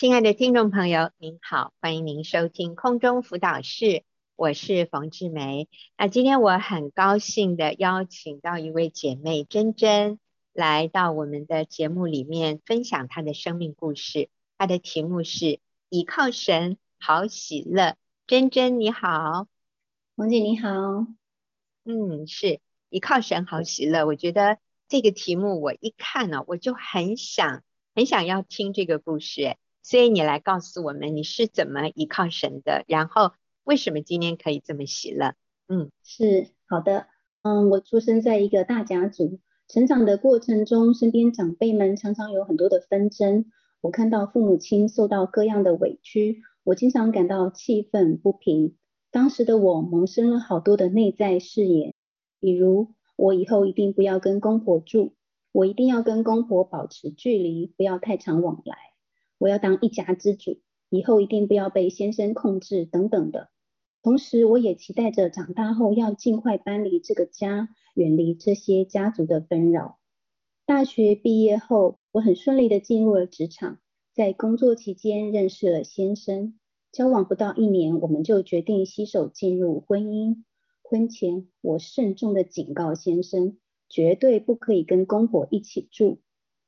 [0.00, 4.02] 亲爱的听众朋友，您好，欢迎您收听空中辅导室，
[4.34, 5.68] 我是冯志梅。
[5.98, 10.18] 那今天我很高兴的邀请到一位姐妹珍珍
[10.54, 14.30] 来到我们的节目里面分享她的生命故事。
[14.56, 15.60] 她的题目是
[15.90, 17.98] 倚靠神，好喜乐。
[18.26, 19.48] 珍珍你好，
[20.16, 20.70] 冯姐你好，
[21.84, 24.06] 嗯，是倚靠神，好喜乐。
[24.06, 24.56] 我觉得
[24.88, 27.62] 这个题目我一看呢、哦，我就很想
[27.94, 29.58] 很想要听这个故事。
[29.82, 33.32] 所以你来告诉我们你是怎么依靠神的，然后
[33.64, 35.34] 为什么今天可以这么喜乐？
[35.68, 37.06] 嗯，是好的。
[37.42, 43.46] 嗯，我出生在一个大家族，成长的过程中，身边长辈们常常有很多的纷争。
[43.80, 48.76] 我看到父母亲受到各样的委屈，我经常感到气愤不平。
[49.10, 51.94] 当时的我萌生了好多的内在誓言，
[52.40, 55.14] 比如我以后一定不要跟公婆住，
[55.50, 58.76] 我一定要跟公婆保持距离，不要太常往来。
[59.40, 63.48] 我要当一家之主，以后一定不要被先生控制等等的。
[64.02, 69.98] 同时，我也期待着长大后要尽快搬离这个家，远离这些家族的纷扰。
[70.66, 73.78] 大学毕业后，我很顺利的进入了职场，
[74.12, 76.58] 在工作期间认识了先生，
[76.92, 80.44] 交往不到一年，我们就决定携手进入婚姻。
[80.82, 83.56] 婚前，我慎重的警告先生，
[83.88, 86.20] 绝对不可以跟公婆一起住。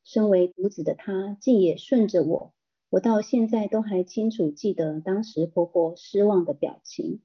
[0.05, 2.53] 身为独子的他，竟也顺着我。
[2.93, 7.23] 我到现在都还清楚记得当时婆婆失望的表情。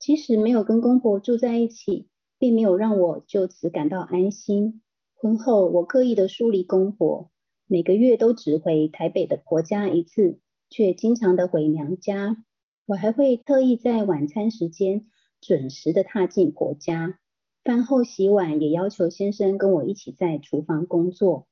[0.00, 2.08] 其实没有跟公婆住在一起，
[2.40, 4.82] 并没有让我就此感到安心。
[5.14, 7.30] 婚后，我刻意的疏离公婆，
[7.68, 10.40] 每个月都只回台北的婆家一次，
[10.70, 12.44] 却经常的回娘家。
[12.86, 15.06] 我还会特意在晚餐时间
[15.40, 17.20] 准时的踏进婆家，
[17.62, 21.46] 饭后洗碗也要求先生跟我一起在厨房工作。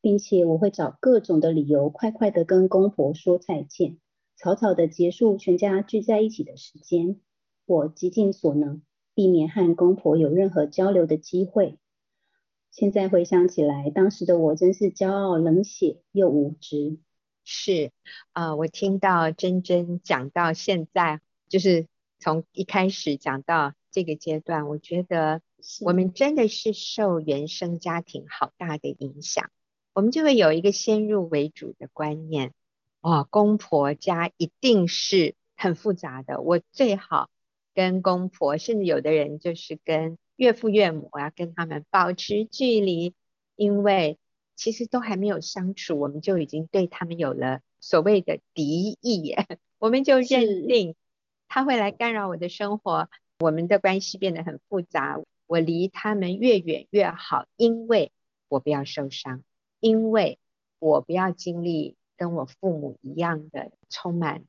[0.00, 3.98] 并且我会找各种的理由，快快的跟公婆说再见，
[4.36, 7.20] 草草的结束全家聚在一起的时间。
[7.66, 8.82] 我极尽所能，
[9.14, 11.78] 避免和公婆有任何交流的机会。
[12.70, 16.98] 现在回想起来，当时的我真是骄傲、冷血又无知。
[17.44, 17.90] 是
[18.32, 21.86] 啊，呃，我听到珍珍讲到现在，就是
[22.18, 25.42] 从一开始讲到这个阶段，我觉得
[25.84, 29.50] 我们真的是受原生家庭好大的影响。
[29.92, 32.52] 我们就会有一个先入为主的观念，
[33.00, 37.28] 哦，公婆家一定是很复杂的，我最好
[37.74, 43.14] 跟公婆，甚至有的人就是跟岳父岳母我要，跟他们保持距离，
[43.56, 44.18] 因为
[44.54, 49.34] 其实都还没有相处，我们就已经对他们有了所谓的敌意，
[49.78, 50.94] 我们就认定
[51.48, 53.08] 他会来干扰我的生活，
[53.40, 58.12] 我们的关系变得很复杂，我离他们越远越好，因为
[58.48, 59.42] 我不要受伤。
[59.80, 60.38] 因为
[60.78, 64.44] 我不要经历跟我父母一样的充满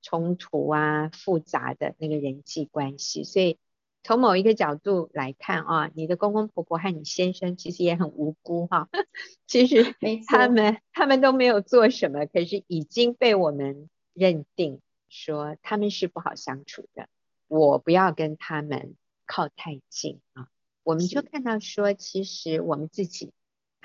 [0.00, 3.58] 冲突啊、复杂的那个人际关系，所以
[4.04, 8.88] 从某一个角度来看啊，你的公公婆婆和你先生其实也很无辜哈。
[9.48, 9.96] 其实
[10.28, 17.08] 他们他们都没有做什么，可是已经被我们认定说他们是不好相处的，
[17.48, 18.94] 我不要跟他们
[19.26, 20.48] 靠太近啊。
[20.84, 23.32] 我们就看到说，其实我们自己。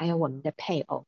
[0.02, 1.06] 还有我们的配偶，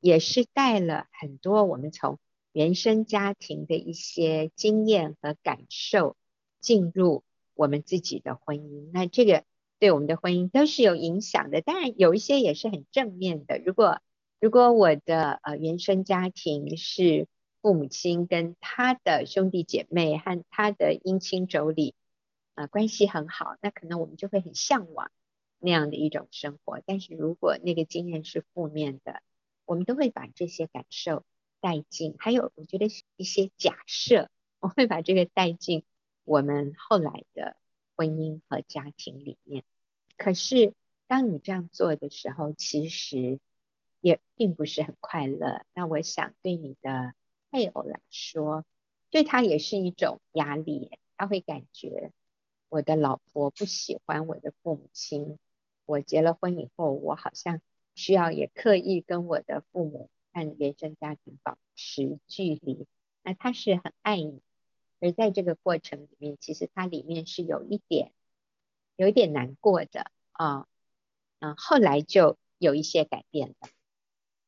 [0.00, 2.18] 也是带了很多我们从
[2.50, 6.16] 原生家庭的一些经验和感受
[6.60, 7.22] 进入
[7.54, 8.90] 我们自己的婚姻。
[8.92, 9.44] 那这个
[9.78, 11.60] 对我们的婚姻都是有影响的。
[11.60, 13.60] 当然有一些也是很正面的。
[13.64, 14.00] 如果
[14.40, 17.28] 如果我的呃原生家庭是
[17.62, 21.92] 父母亲跟他的兄弟姐妹和他的姻亲妯娌
[22.54, 25.12] 啊、呃、关系很好，那可能我们就会很向往。
[25.64, 29.22] 那样的一种生活，但是如果那个经验是负面的，
[29.64, 31.24] 我们都会把这些感受
[31.62, 32.16] 带进。
[32.18, 32.86] 还有，我觉得
[33.16, 34.28] 一些假设，
[34.60, 35.84] 我会把这个带进
[36.24, 37.56] 我们后来的
[37.96, 39.64] 婚姻和家庭里面。
[40.18, 40.74] 可是，
[41.06, 43.40] 当你这样做的时候，其实
[44.02, 45.64] 也并不是很快乐。
[45.72, 47.14] 那我想，对你的
[47.50, 48.66] 配偶来说，
[49.08, 50.90] 对他也是一种压力。
[51.16, 52.12] 他会感觉
[52.68, 55.38] 我的老婆不喜欢我的父母亲。
[55.86, 57.60] 我结了婚以后，我好像
[57.94, 62.86] 需要也刻意跟我的父母和原生家庭保持距离。
[63.22, 64.40] 那他是很爱你，
[65.00, 68.12] 而在这个过程里面，其实他里面是有一点，
[68.96, 70.66] 有一点难过的啊。
[71.40, 73.68] 嗯，后来就有一些改变了。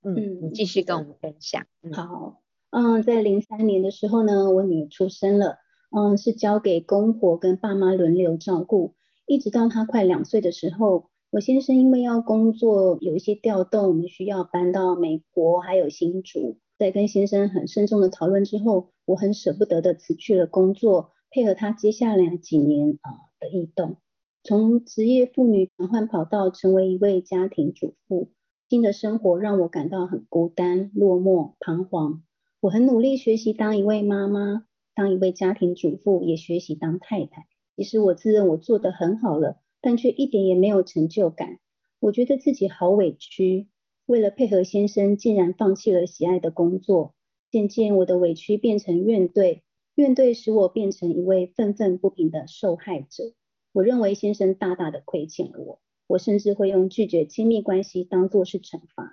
[0.02, 1.66] 嗯，你继续跟我们分享。
[1.82, 5.58] 嗯、好，嗯，在零三年的时候呢，我女儿出生了，
[5.90, 8.94] 嗯，是交给公婆跟爸妈轮流照顾，
[9.26, 11.10] 一直到她快两岁的时候。
[11.36, 16.56] 我先生因为要工作有一些调动，我们需要搬到美国还有新竹。
[16.78, 23.98] 在跟先生很慎重的讨论之后，我很舍不得的辞去了工作，配合他接下来几年啊的异动，
[24.44, 28.30] 从职业妇女转换跑道，成为一位家庭主妇。
[28.70, 32.22] 新的生活让我感到很孤单、落寞、彷徨。
[32.60, 37.46] 我很努力学习当一位妈妈，当一位家庭主妇，也学习当太太。
[37.76, 41.60] 其实我自认我做得很好了，但却一点也没有成就感。
[42.00, 43.68] 我觉得自己好委屈。
[44.04, 47.14] 为了配合先生，竟然放弃了喜爱的工作。
[47.52, 49.60] 渐渐，我的委屈变成怨怼，
[49.94, 53.32] 怨怼使我变成一位愤愤不平的受害者。
[53.70, 59.12] 我认为先生大大的亏欠了我，我甚至会用拒绝亲密关系当做是惩罚。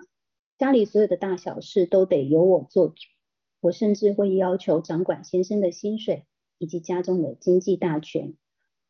[0.58, 2.96] 家里所有的大小事都得由我做主，
[3.62, 6.24] 我甚至会要求掌管先生的薪水
[6.58, 8.34] 以及家中的经济大权。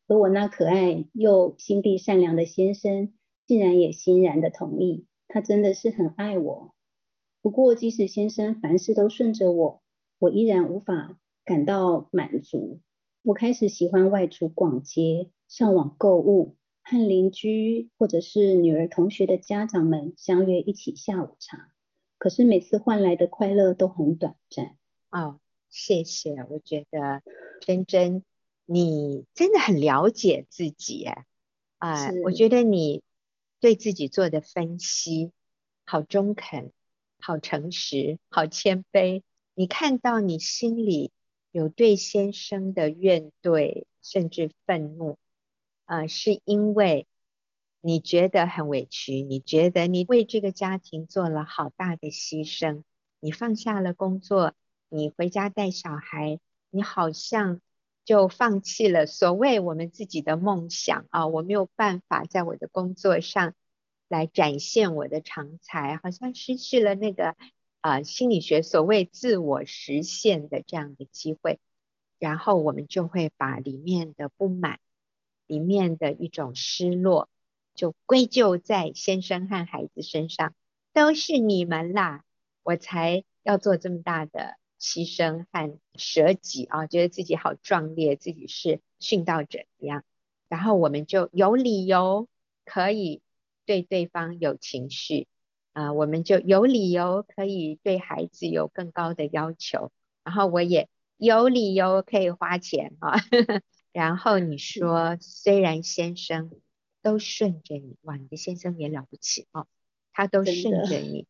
[0.06, 3.12] 而我那可爱又心地善良的先生，
[3.46, 5.06] 竟然也欣然的同意。
[5.28, 6.74] 他真的是很爱我，
[7.42, 9.82] 不过即使先生凡事都顺着我，
[10.18, 12.80] 我依然无法感到满足。
[13.22, 21.70] 我开始喜欢外出逛街、上网购物，和邻居或者是女儿同学的家长们相约一起下午茶。
[22.18, 24.76] 可是每次换来的快乐都很短暂。
[25.10, 25.40] 哦，
[25.70, 27.22] 谢谢，我觉得
[27.60, 28.22] 真真
[28.64, 31.24] 你真的很了解自己哎，
[31.78, 33.02] 啊、呃，我觉得你。
[33.60, 35.32] 对自己做的分析，
[35.86, 36.70] 好中肯，
[37.18, 39.22] 好诚实，好谦卑。
[39.54, 41.12] 你看到你心里
[41.50, 45.16] 有对先生的怨怼，甚至愤怒，
[45.86, 47.06] 呃，是因为
[47.80, 52.82] 你觉得很委屈，你觉得你为这个家庭做了好大的牺牲，
[53.18, 54.52] 你放下了工作，
[54.90, 56.38] 你回家带小孩，
[56.68, 57.62] 你好像。
[58.04, 61.26] 就放弃了所谓我们自己的梦想啊！
[61.26, 63.54] 我没有办法在我的工作上
[64.08, 67.34] 来展现我的长才，好像失去了那个
[67.80, 71.58] 啊心理学所谓自我实现的这样的机会，
[72.18, 74.80] 然后我们就会把里面的不满、
[75.46, 77.30] 里面的一种失落，
[77.74, 80.54] 就归咎在先生和孩子身上，
[80.92, 82.22] 都是你们啦，
[82.62, 84.56] 我才要做这么大的。
[84.84, 90.04] 牺牲和舍己啊，觉得自己好壮烈，自己是殉道者一样，
[90.46, 92.28] 然后我们就有理由
[92.66, 93.22] 可以
[93.64, 95.26] 对对方有情绪
[95.72, 99.90] 啊，我们就有理由可以对孩子有更高的要求，
[100.22, 103.14] 然后我也有理由可以花钱啊。
[103.90, 106.50] 然后你说，虽然先生
[107.00, 109.66] 都顺着你，哇，你的先生也了不起哦，
[110.12, 111.26] 他都顺着你，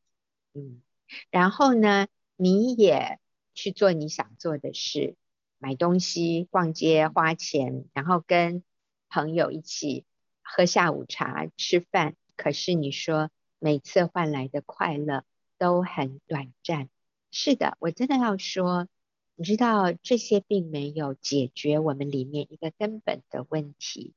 [0.55, 0.83] 嗯，
[1.31, 3.21] 然后呢，你也。
[3.55, 5.17] 去做你想做的事，
[5.59, 8.63] 买东西、逛街、花钱，然后跟
[9.09, 10.05] 朋友一起
[10.43, 12.17] 喝下午茶、吃饭。
[12.37, 15.25] 可是你说每次换来的快乐
[15.57, 16.89] 都很短暂。
[17.31, 18.89] 是的，我真的要说，
[19.37, 24.13] 你知道这些并没有解决我们里面一个根本的问题。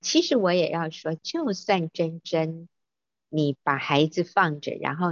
[0.00, 2.68] 其实我也要说，就算真真
[3.28, 5.08] 你把孩子放着，然后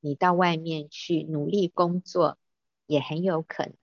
[0.00, 2.38] 你到外面去努力工作。
[2.90, 3.74] 也很有可能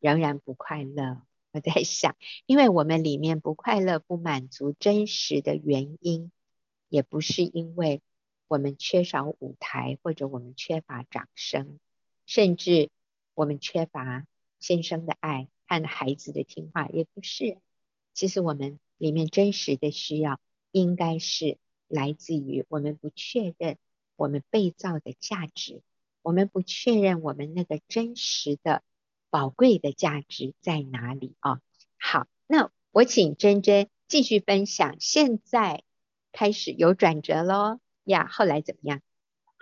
[0.00, 1.20] 仍然不快乐。
[1.50, 6.32] 我在想，因为我们里面不快乐、不满足，真实的原因，
[6.88, 8.00] 也不是因为
[8.48, 11.78] 我们缺少舞台，或者我们缺乏掌声，
[12.24, 12.88] 甚至
[13.34, 14.26] 我们缺乏
[14.58, 17.58] 先生的爱和孩子的听话，也不是。
[18.14, 23.76] 其实我们里面真实的需要，应该是来自于我们不确认
[24.16, 25.82] 我们被造的价值。
[26.22, 28.82] 我们不确认我们那个真实的
[29.30, 31.60] 宝贵的价值在哪里啊？
[31.98, 34.96] 好，那我请珍珍继续分享。
[35.00, 35.82] 现在
[36.32, 38.28] 开始有转折喽呀？
[38.30, 39.00] 后来怎么样？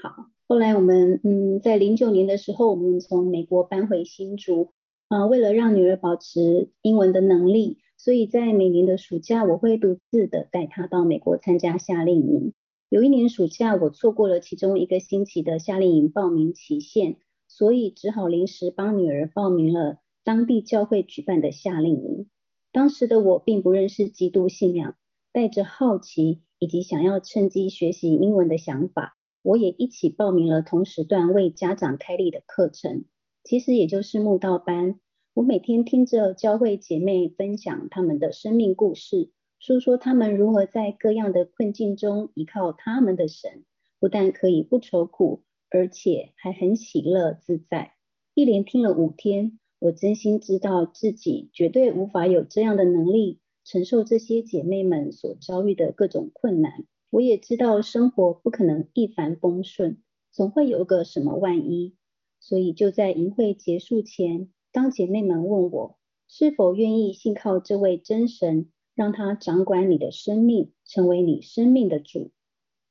[0.02, 4.72] 好，后来我们嗯，在零九年的时候，我们从美国搬回新竹
[5.08, 12.52] 啊，为了让女儿保持英文的能力，所以在每年的暑假，我会独自的带她到美国参加夏令营。
[12.90, 22.28] 有一年暑假，我错过了其中一个星期的夏令营报名期限，所以只好临时帮女儿报名了当地教会举办的夏令营。
[22.72, 24.96] 当时的我并不认识基督信仰，
[25.32, 33.04] 带着好奇以及想要趁机学习英文的想法，我也一起报名了同时段为家长开立的课程，
[33.44, 34.98] 其实也就是慕道班。
[35.34, 39.30] 我每天听着教会姐妹分享她们的生命故事。
[39.60, 43.64] 说说他们如何在各样的困境中依靠他们的神，
[43.98, 47.92] 不但可以不愁苦，而且还很喜乐自在。
[48.32, 56.86] 一连听了五天，我真心知道自己绝对无法有这样的能力承受这些姐妹们所遭遇的各种困难。
[57.10, 59.98] 我也知道生活不可能一帆风顺，
[60.32, 61.94] 总会有个什么万一。
[62.40, 72.30] 所以就在营会结束前，当姐妹们问我是否愿意信靠这位真神，让他掌管你的生命，成为你生命的主。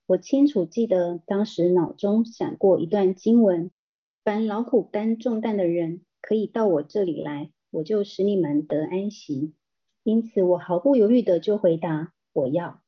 [0.06, 3.72] 我清楚记得当时脑中闪过一段经文：
[4.24, 9.54] 凡劳苦担重担的人，可以到我这里来，我就使你们得安息。
[10.04, 12.82] 因此，我毫不犹豫的就回答：我要。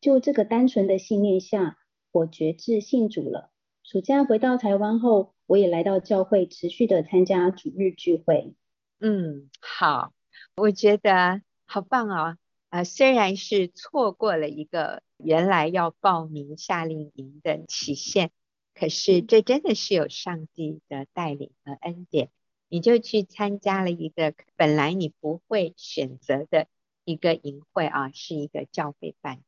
[0.00, 1.78] 就这个单纯的信念下，
[2.12, 3.50] 我决志信主了。
[3.82, 8.54] 暑假回到台湾后，我也来到教会，持续的参加主日聚会。
[9.00, 10.12] 嗯，好，
[10.56, 12.38] 我觉得好棒哦。
[12.68, 18.30] 啊、呃，虽然是错过了一个原来要报名夏令营的期限，
[18.74, 22.30] 可是这真的是有上帝的带领和恩典，
[22.68, 26.66] 你就去参加了一个本来你不会选择的
[27.04, 29.42] 一个营会啊，是一个教会办，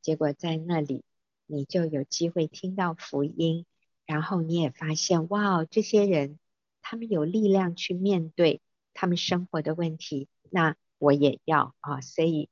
[0.00, 1.04] 结果在那里
[1.46, 3.66] 你就有机会听到福音，
[4.06, 6.38] 然后你也发现哇，这些人
[6.80, 8.62] 他们有力量去面对
[8.94, 12.48] 他们生活的问题，那我也要啊，所以。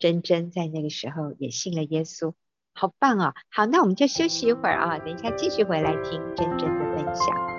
[0.00, 2.32] 珍珍在那个时候也信了耶稣，
[2.72, 3.34] 好棒啊！
[3.50, 7.49] 好，那我们就休息一会儿啊，等一下继续回来听珍珍的分享。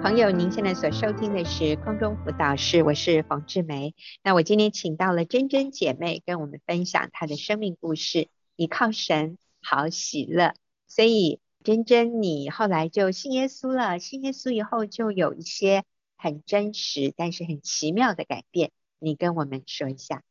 [0.00, 3.96] 朋友，您现在所收听的是空中辅导室，我是冯志梅。
[4.22, 10.54] 那我今天请到了珍珍姐妹跟我们分享她的生命故事，依靠神，好喜乐。
[10.86, 15.82] 所以珍珍，你后来就信耶稣了，信耶稣以后就有一些
[16.16, 20.22] 很真实但是很奇妙的改变，你跟我们说一下。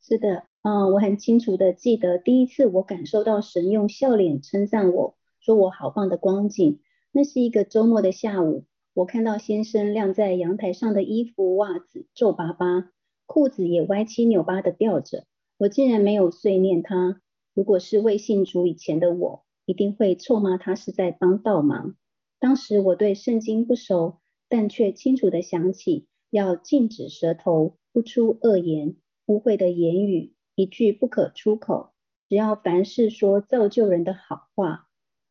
[0.00, 6.78] 是的，嗯，我很清楚的记得第一次我感受到神用笑脸称赞我，说我好棒的光景，
[7.10, 8.64] 那是一个周末的下午。
[8.96, 12.90] 我看到先生晾在阳台上的衣服、袜子皱巴巴，
[13.26, 15.26] 裤子也歪七扭八的吊着。
[15.58, 17.20] 我竟然没有碎念他。
[17.52, 21.94] 如果是未信主以前的我，一定会臭骂他是在帮倒忙。
[22.38, 24.16] 当时我对圣经不熟，
[24.48, 31.90] 但却清楚地想起要禁止舌头，不出恶言、污秽的言语，一句不可出口。
[32.30, 34.88] 只要凡事说造就人的好话。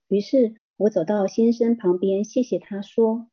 [0.08, 3.26] 于是我走到先生旁边，谢谢他说。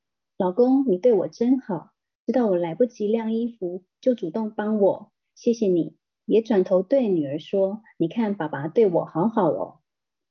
[0.42, 1.92] 老公，你对我真好，
[2.26, 5.94] 知道我来不及晾衣服，就主动帮我，谢谢你。
[6.24, 9.78] 也转头对女儿说：“你看，爸爸对我好好哦。”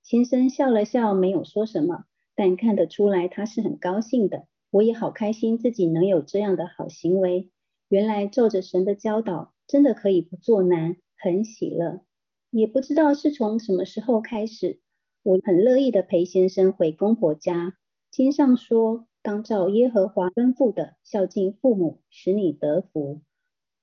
[0.03, 2.03] 先生笑了笑，没有说什么，
[2.35, 4.47] 但看得出来他是很高兴的。
[4.69, 7.49] 我也好开心自己能有这样的好行为。
[7.87, 12.01] 原来照着神的教导，真的可以不做难，很喜乐。
[12.49, 14.81] 也不知道是从什么时候开始，
[15.23, 17.77] 我很乐意的陪先生回公婆家。
[18.11, 19.07] 经上说。
[19.23, 23.21] 当照耶和华吩咐的孝敬父母，使你得福。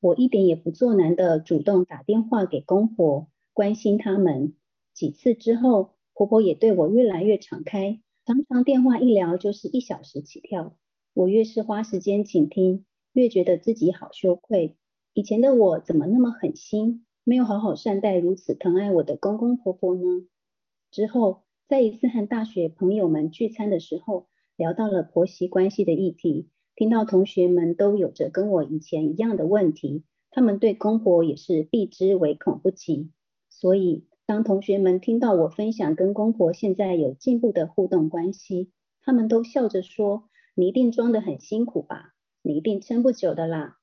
[0.00, 4.54] 我一点也不做难的，主动打电话给公婆，关心他们。
[4.94, 10.76] 几次之后，婆婆也对我越来越敞开，常常电话一聊就是一小时起跳。
[11.14, 14.76] 我越是花时间倾听，越觉得自己好羞愧。
[15.14, 20.26] 以前的我怎么那么狠心，没有好好善待如此疼爱我的公公婆婆呢？
[20.90, 24.26] 之后，在一次和大学朋友们聚餐的时候，
[24.58, 33.12] 聊到了婆媳关系的议题，听到同学们都有着跟我以前一样的问题，他们对公婆也是避之唯恐不及。
[33.48, 40.24] 所以，当同学们听到我分享跟公婆现在有进步的互动关系，他们都笑着说
[40.56, 42.14] ：“你一定装得很辛苦吧？
[42.42, 43.76] 你一定撑不久的啦。”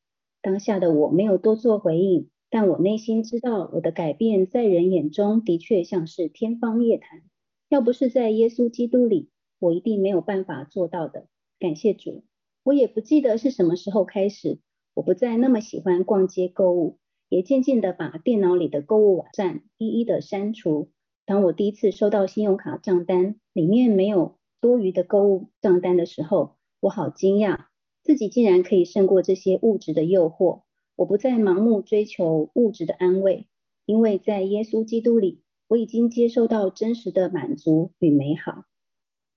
[0.43, 7.21] 当下的我没有多做回应，但我内心知道，我的改变在人眼中的确像是天方夜谭。
[7.69, 9.29] 要不是在耶稣基督里，
[9.65, 11.25] 我一定没有办法做到的，
[11.57, 12.23] 感谢主。
[12.61, 14.59] 我也不记得是什么时候开始，
[14.93, 20.91] 我不再那么喜欢逛街购物，也渐渐的把电脑里的购物网站一一的删除。
[21.25, 27.65] 当我第一次收到信用卡账单，里面没有多余的购物账单的时候，我好惊讶，
[28.03, 30.61] 自己竟然可以胜过这些物质的诱惑。
[30.95, 33.47] 我不再盲目追求物质的安慰，
[33.87, 38.65] 因为在耶稣基督里，我已经接受到真实的满足与美好。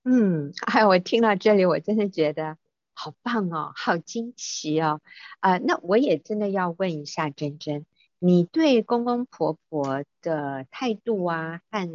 [0.03, 2.57] 嗯， 哎，我听到这里，我真的觉得
[2.93, 5.01] 好棒哦，好惊奇哦，
[5.39, 7.85] 啊、那我也真的要问一下珍珍，
[8.17, 11.91] 你对公公婆婆的态度啊，和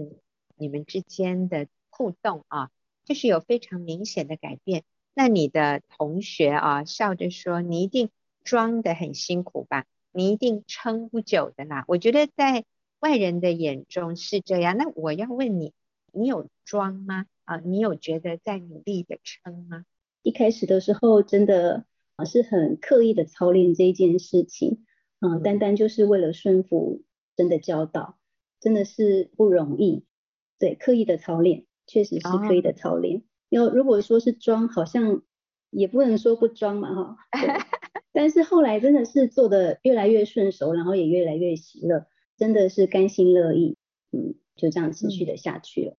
[0.56, 2.70] 你们之间的互动啊，
[3.04, 4.84] 就是有非常明显的改变。
[5.14, 8.11] 那你的同学啊，笑着说，你一定
[8.42, 9.87] 装得很辛苦吧？
[10.12, 11.84] 你一定撑不久的啦。
[11.88, 12.64] 我觉得在
[13.00, 14.76] 外人的眼中是这样。
[14.76, 15.73] 那我要问你，
[16.12, 17.26] 你有装吗？
[17.44, 19.84] 啊，你有觉得在努力的撑吗？
[20.22, 21.84] 一开始的时候，真的
[22.16, 24.84] 啊是很刻意的操练这一件事情，
[25.20, 27.02] 啊，单单就是为了顺服
[27.36, 28.18] 真的教导，
[28.60, 30.04] 真的是不容易。
[30.58, 33.22] 对，刻意的操练，确实是刻意的操练。
[33.50, 35.22] 要、哦、如果说是装，好像
[35.70, 37.16] 也不能说不装嘛，哈。
[38.12, 42.06] 但是后来真的是做的越来越顺手，然后也越来越喜乐，
[42.38, 43.76] 真的是甘心乐意，
[44.12, 45.96] 嗯，就这样持续的下去了。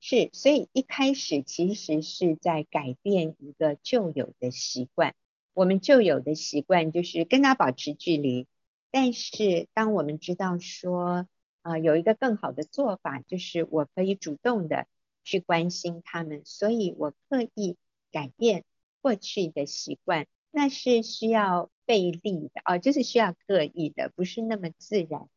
[0.00, 5.14] 是，所以一开始其实是在改变一个旧有的习惯。
[5.54, 8.46] 我们旧有的习惯就是跟他保持距离，
[8.92, 11.26] 但是当我们知道说，
[11.62, 14.86] 啊、呃，有一个更好的做法，就是我可以主动的
[15.24, 17.76] 去关心他们，所以我刻意
[18.12, 18.64] 改变
[19.00, 25.28] 过去的习惯，那是需要费力的啊、哦，就是需要刻意的，不是那么自然。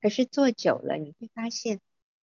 [0.00, 1.80] 可是做久了，你会发现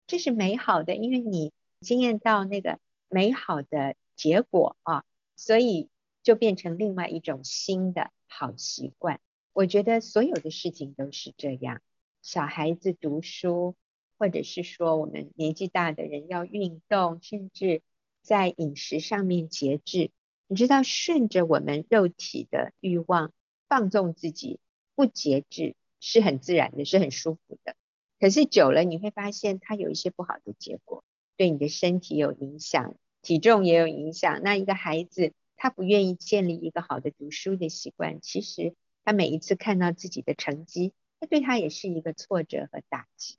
[0.06, 1.52] 这是美好的，因为你。
[1.80, 5.88] 经验到那个美好的结果啊，所以
[6.22, 9.20] 就变成另外一种新的好习惯。
[9.52, 11.80] 我觉得所有的事情都是这样，
[12.22, 13.75] 小孩子读书，
[14.18, 17.82] 或者是说我们年纪大的人要运动，甚至
[18.22, 20.10] 在饮食上面节制。
[20.46, 23.32] 你知道，顺着我们肉体的欲望
[23.68, 24.60] 放纵自己，
[24.94, 27.75] 不节制是很自然的，是很舒服的。
[28.18, 31.02] 可是久了，你会发现它有一些不好的结果。
[31.40, 34.42] 对你的身体有影响，体重也有影响。
[34.42, 38.75] 那一个孩子，他不愿意建立一个好的读书的习惯，其实
[39.06, 43.38] 他每一次看到自己的成绩，那对他也是一个挫折和打击。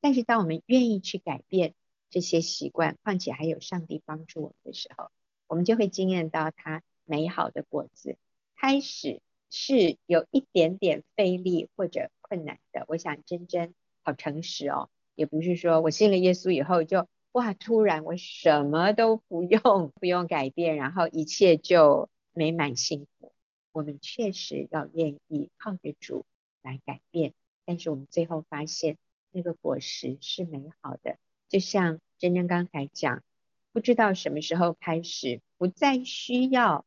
[0.00, 1.74] 但是当我们愿意去改变
[2.08, 5.10] 这些习惯，况且还有上帝帮助我们的时候，
[5.48, 8.16] 我们就会经验到他美好的果子。
[8.54, 12.84] 开始是有一点点费力或者困难的。
[12.86, 17.08] 我想真真好诚实哦，也不是说我信了耶稣以后就。
[17.32, 17.54] 哇！
[17.54, 23.32] 突然我什么都不用，不用改变，然后一切就美满幸福。
[23.70, 26.26] 我们确实要愿意靠着主
[26.60, 27.32] 来改变，
[27.64, 28.98] 但是我们最后发现
[29.30, 31.18] 那个果实是美好的。
[31.48, 33.22] 就像珍珍刚才讲，
[33.70, 36.84] 不知道什么时候开始不再需要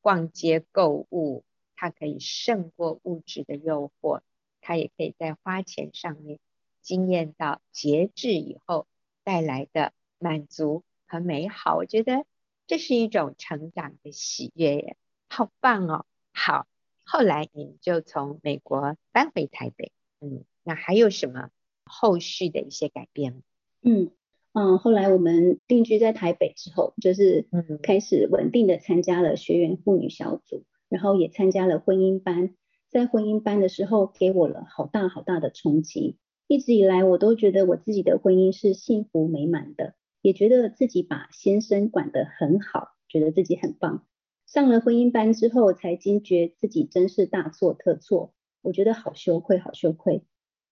[0.00, 1.44] 逛街购物，
[1.76, 4.22] 它可以胜过物质的诱惑，
[4.62, 6.38] 它也可以在花钱上面
[6.80, 8.86] 经验到节制以后。
[9.24, 12.24] 带来的满足和美好，我觉得
[12.66, 14.96] 这是一种成长的喜悦耶，
[15.28, 16.06] 好棒哦！
[16.32, 16.66] 好，
[17.04, 21.50] 后来你们就从美国搬回台北，嗯，那还有什么
[21.84, 23.40] 后续的一些改变吗？
[23.82, 24.10] 嗯
[24.52, 27.48] 嗯，后来我们定居在台北之后，就是
[27.82, 32.54] 开始稳定的参加了学员妇女小组，然后也参加了婚姻班，
[32.88, 36.16] 在婚姻班的时候，给我了好大好大的冲击。
[36.46, 44.06] 一直以来，我都觉得我自己的婚姻是幸福美满的，也觉得自己把先生管得很好，觉得自己很棒。
[44.46, 50.22] 上了婚姻班之后，才惊觉自己真是大错特错，我觉得好羞愧，好羞愧。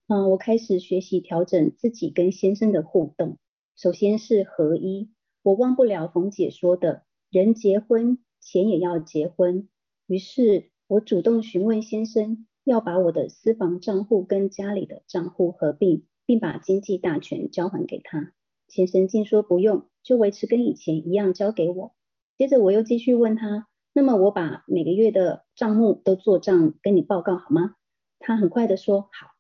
[0.09, 3.39] 嗯，我开始学习调整自己跟先生的互动，
[3.75, 5.11] 首先是合一。
[5.43, 9.69] 我忘不了冯姐说的，人结婚，钱也要结婚。
[10.07, 12.47] 于是我主动询问先生。
[12.65, 18.33] 要把我的私房账户跟家里的账户合并，并把经济大权交还给他。
[18.69, 21.95] 先生竟说不用，就维持跟以前一样交给我。
[22.39, 27.75] 接着我又继续问他，那么我把每个月的账目都做账跟你报告好吗？
[28.19, 29.33] 他很快的说好。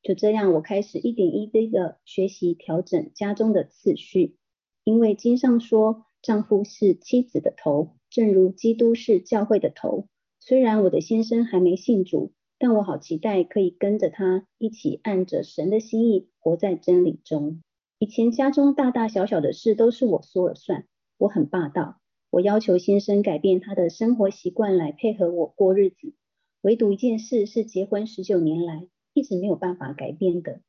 [0.00, 4.36] 就这样，我开始一点一滴的学习调整家中的次序，
[4.84, 10.06] 因为经上说，丈夫是妻子的头，正如基督是教会的头。
[10.38, 12.32] 虽然我的先生还没信主。
[12.58, 17.62] 但我好期待可以跟着他一起按着神的心意活在真理中。
[18.00, 26.14] 以前家中大大小小的事都是我说了算，我很霸道，我要求先生改变他的生活习惯来配合我过日子。
[26.62, 30.60] 唯独一件事是结婚十九年来一直没有办法改变的，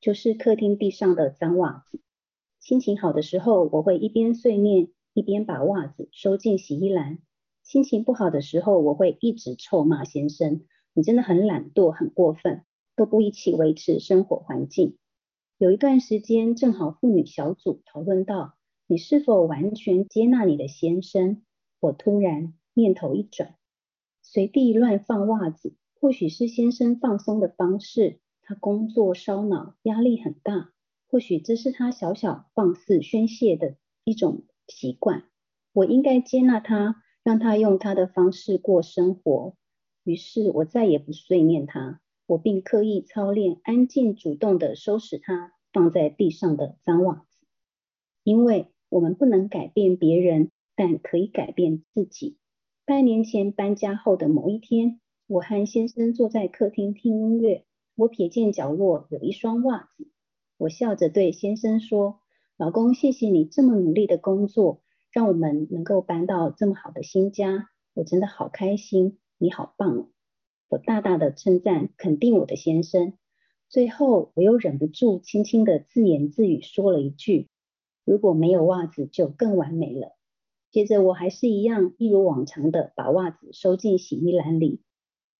[0.00, 2.00] 就是客厅地上的脏袜子。
[2.60, 7.16] 心情好的时候，我会一边碎念一边把袜子收进洗衣篮；
[7.62, 10.60] 心情不好的时候，我会一直臭骂先生。
[10.98, 12.64] 你真的很懒惰，很过分，
[12.96, 14.96] 都不一起维持生活环境。
[15.56, 18.56] 有一段时间，正好妇女小组讨论到，
[18.88, 21.44] 你是否完全接纳你的先生？
[21.78, 23.54] 我突然念头一转，
[24.24, 28.18] 随地乱放袜子，或许是先生放松的方式。
[28.42, 30.72] 他工作烧脑，压力很大，
[31.06, 35.22] 或许这是他小小放肆宣泄的一种习惯。
[35.72, 39.54] 我应该接纳他，让他用他的方式过生活。
[40.08, 47.46] 于是我再也不碎念他，我并刻意操练，安静主动地收拾他放在地上的脏袜子。
[48.24, 52.38] 因为我们不能改变别人，但可以改变自己。
[52.86, 60.08] 半年前搬家后的某一天，我和先生坐在客厅听音乐，我瞥见角落有一双袜子，
[60.56, 62.20] 我笑着对先生说
[62.56, 64.80] ：“老公，谢谢你这么努力的工作，
[65.12, 70.08] 让我们能够搬到这么好的新家，我真的好开心，你好棒哦。”
[70.68, 73.14] 我大大的称赞肯定我的先生，
[73.70, 77.48] 最后我又忍不住轻轻的自言自语说了一句
[78.04, 80.16] ：“如果没有袜子就更完美了。”
[80.70, 84.82] 接着我还是一样一如往常的把袜子收进洗衣篮里。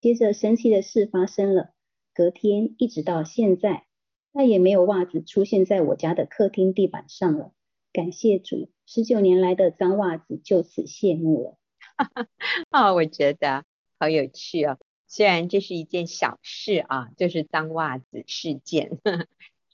[0.01, 1.75] 接着神奇的事发生了，
[2.15, 3.85] 隔天一直到现在，
[4.33, 7.53] 再也没有袜子出现在我家的客厅地板上了。
[7.93, 11.59] 感谢主，十九年来的脏袜子就此谢幕了。
[12.71, 13.65] 啊、我觉得
[13.99, 14.79] 好有趣哦。
[15.07, 18.99] 虽然这是一件小事啊，就是脏袜子事件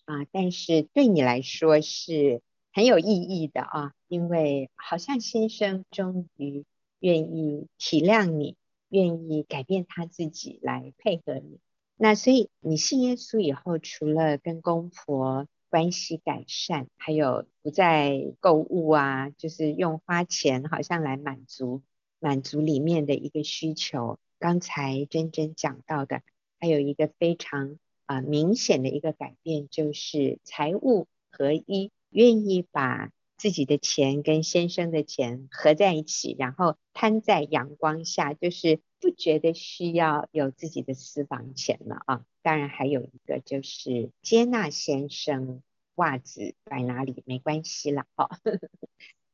[0.05, 2.43] 啊，但是对你来说是。
[2.77, 6.65] 很有意义的啊，因为好像先生终于
[6.99, 8.57] 愿意体谅你，
[8.89, 11.61] 愿意改变他自己来配合你。
[11.97, 21.81] 那所以你信耶稣以后，除了跟公婆关系改善，还有不再购物啊，就是用花钱好像来满足
[22.25, 24.19] 满足里面的一个需求。
[24.39, 26.23] 刚才真真讲到的，
[26.59, 31.91] 还有一个非常啊、明显的一个改变，就是财务合一。
[32.09, 42.25] 愿意把自己的钱跟先生的钱合在一起，然后摊在阳光下，就是不觉得需要有自己的私房钱了啊。
[42.41, 45.61] 当然还有一个就是接纳先生
[45.97, 48.29] 袜子摆哪里没关系了啊。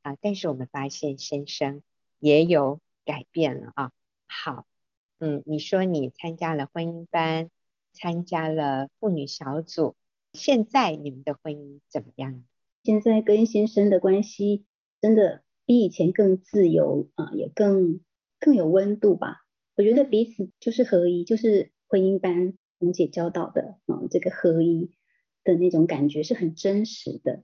[0.00, 1.82] 啊，但是我们发现先生
[2.20, 3.90] 也有改变了啊。
[4.28, 4.64] 好，
[5.18, 7.50] 嗯，你说你参加了婚姻班，
[7.92, 9.96] 参加了妇女小组，
[10.32, 12.44] 现在你们的婚姻怎么样？
[12.84, 14.64] 现在跟先生的关系
[15.00, 18.00] 真的比以前更自由啊，也更
[18.38, 19.42] 更有温度吧。
[19.76, 24.90] 我觉得彼此就是合一，就是婚姻班红姐教导的啊，这个合一
[25.42, 27.42] 的那种感觉是很真实的。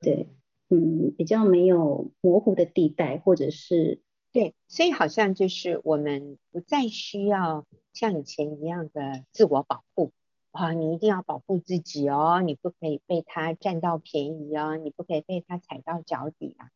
[0.00, 0.28] 对，
[0.68, 10.12] 嗯，比较没有模糊的地带，或者是对，所以好像就是我们不再需要像以前一样的自我保护。
[10.52, 16.70] 啊，你一定要保护自己哦，你不可以被他占到便宜哦，你不可以被他踩到脚底啊，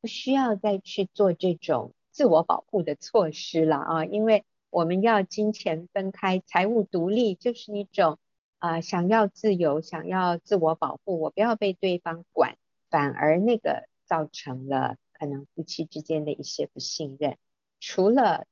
[0.00, 8.16] 不需要再去做这种自我保护的措施了啊，因为我们要金钱分开，财务独立，就是一种
[8.58, 12.56] 啊、想要自由，想要自我保护，我不要被对方管，
[12.88, 17.38] 反而那个造成了可能夫妻之间的一些不信任，
[17.80, 18.46] 除了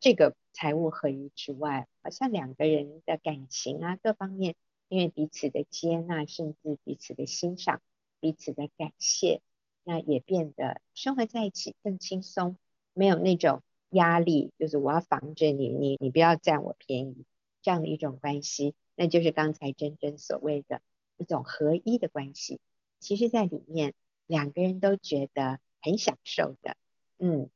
[0.00, 0.34] 这个。
[0.54, 4.56] 财务合一之外，好像两个人的感情啊，各方面，
[4.88, 7.80] 因为彼此的接纳，甚至彼此的欣赏，
[8.18, 9.40] 彼此的感谢，
[9.84, 12.56] 那也变得生活在一起更轻松，
[12.92, 17.24] 没有那种压力，就是我要防着你，你你不要占我便宜，
[17.62, 20.82] 这样的一种关系，那就是刚才珍珍所谓的
[21.18, 22.58] 一种合一的关系。
[22.98, 23.94] 其实，在里面
[24.26, 26.76] 两个人都觉得很享受的。
[27.18, 27.48] 嗯，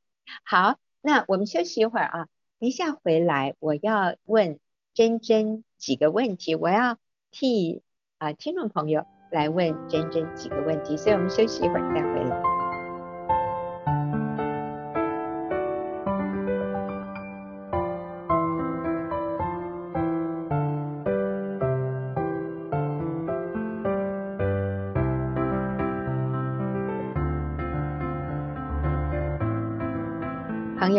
[0.43, 2.27] 好，那我们休息一会儿啊。
[2.59, 4.59] 一下回来，我要问
[4.93, 6.97] 珍珍几个问题，我要
[7.29, 7.81] 替
[8.19, 12.52] 啊、听众朋友来问珍珍几个问题，所以我们休息一会儿再回来。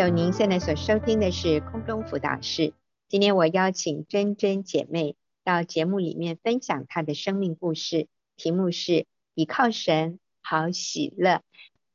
[0.04, 2.74] 友，您现在所收听的是空中辅导室。
[3.08, 11.40] 今天我邀请真真姐妹到节目里面分享她的生命故事，题目是“倚靠神，好喜乐”。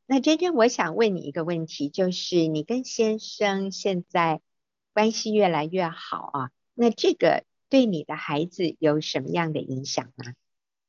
[0.08, 4.42] 那真真，我想问你一个问题，就是你跟先生现在
[4.92, 10.34] 关系越来越好啊，那这个对你的孩子有什么样的影响吗？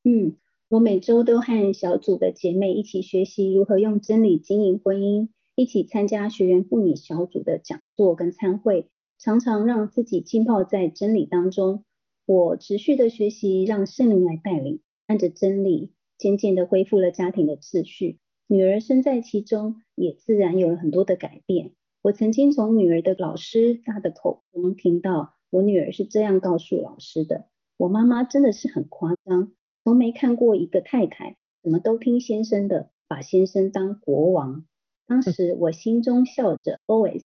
[0.05, 0.37] 嗯，
[0.69, 5.29] 我每周都和小组的姐妹一起学习如何用真理经营婚姻。
[5.61, 11.85] 一起参加学员妇女小组的讲座跟参会，常常让自己浸泡在真理当中。
[12.25, 18.17] 我持续的学习，让圣灵来带领，按着真理，渐渐的恢复了家庭的秩序。
[18.47, 21.73] 女儿身在其中，也自然有了很多的改变。
[22.01, 29.53] 我曾经从女儿的老师她的口中听到，我女儿是这样告诉老师的：我妈妈真的是很夸张，
[29.85, 34.65] 从没看过一个太太怎么都听先生的，把先生当国王。
[35.11, 37.23] 当时我心中笑着，always，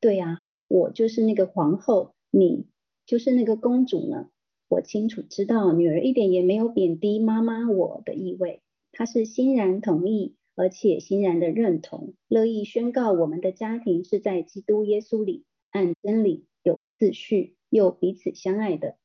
[0.00, 2.66] 对呀，我就是那个皇后，你
[3.06, 4.28] 就是那个公主呢。
[4.66, 18.96] 我清楚知道女儿一点也没有贬低妈妈我的意味，她是欣然同意，而且欣然的认同，乐意宣告我们的家庭是在基督耶稣里按真理有秩序又彼此相爱的。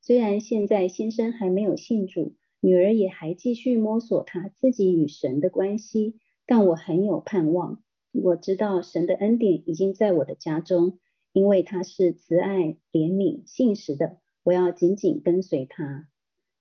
[0.00, 6.16] 虽然现在先生还没有信主，女儿也还继续摸索她自己与神的关系，
[6.50, 7.80] 但我很有盼望。
[8.10, 10.98] 我知道神的恩典已经在我的家中，
[11.32, 14.18] 因为他是慈爱、怜悯、信实的。
[14.42, 16.08] 我要紧紧跟随他。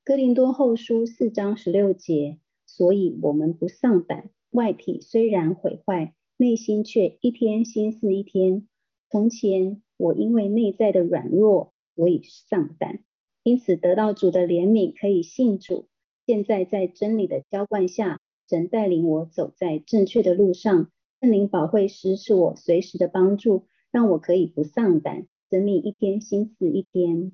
[0.04, 8.68] 哥林多后书四章十六节，所以我们不丧胆，外体虽然毁坏，内心却一天新似一天。
[9.10, 13.00] 从前我因为内在的软弱，所以丧胆，
[13.42, 15.88] 因此得到主的怜悯，可以信主。
[16.28, 20.90] 现在在真理的浇灌下，神带领我走在正确的路上。
[21.22, 27.32] 圣灵保惠师是我随时的帮助，让我可以不丧胆，生命一天心思一天。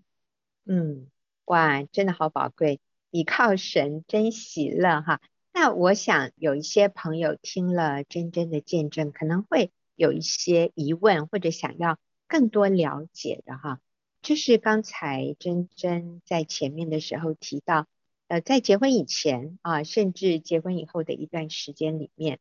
[0.65, 1.07] 嗯，
[1.45, 5.21] 哇，真的好宝贵，倚靠神真喜乐哈。
[5.53, 11.97] 那我想有一些朋友听了真真的见证，可能会有一些疑问，或者想要
[12.27, 13.79] 更多了解的哈。
[14.21, 17.87] 就是刚才真真在前面的时候提到，
[18.27, 22.39] 呃，在结婚以前啊，甚至结婚以后的一段时间里面。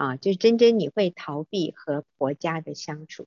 [0.00, 3.26] 啊，就是真真你会逃避和婆家的相处，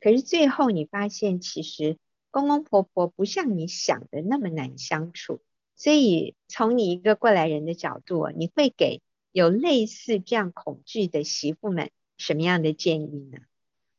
[0.00, 1.96] 可是最后你发现其实
[2.32, 5.40] 公公婆婆不像你想的那么难相处，
[5.76, 13.38] 所以从你一个过来人的角度，你会给有类似这样恐惧的媳妇们什么样的建议呢？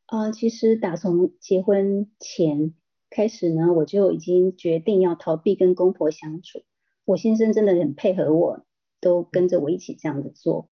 [0.07, 2.73] 呃，其实打从结婚前
[3.09, 6.63] 开始呢，我就已经决定要逃避跟公婆相处。
[7.09, 8.67] 我先生真的很配合我，
[9.01, 10.69] 都跟着我一起这样子做。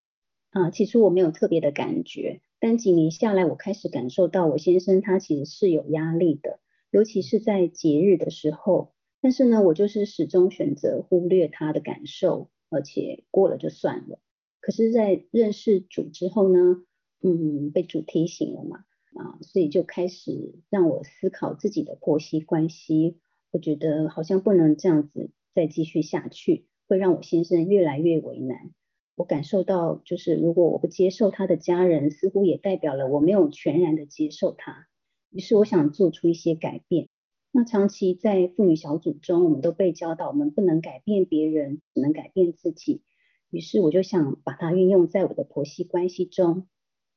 [0.52, 6.60] 啊，起初我没有特别的感觉，但几年下来，我开始感受到我先生他其实是有压力的，
[6.92, 8.94] 尤其是在节日的时候。
[9.20, 14.20] 但是呢，我就是始终选择忽略他的感受，而且过了就算了。
[14.60, 16.84] 可是，在认识主之后呢，
[17.24, 23.18] 嗯，被主提醒了嘛，啊，所以就开始让我思考自己的婆媳关系。
[23.50, 28.70] 我觉得好像不能这样子再继续下去，会让我先生越来越为难。
[29.16, 34.86] 我感受到，就是如果我不接受他的家人，似乎也代表了我没有全然的接受他。
[35.32, 37.10] 于是我想做出一些改变。
[37.52, 43.02] 那长期在妇女小组中，我们都被教导，我们不能改变别人，只能改变自己。
[43.50, 46.68] 于是我就想把它运用在我的婆媳关系中。